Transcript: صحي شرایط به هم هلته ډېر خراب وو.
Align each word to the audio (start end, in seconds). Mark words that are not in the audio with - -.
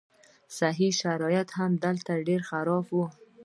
صحي 0.57 0.89
شرایط 1.01 1.49
به 1.51 1.55
هم 1.57 1.71
هلته 1.83 2.13
ډېر 2.27 2.41
خراب 2.49 2.85
وو. 2.95 3.05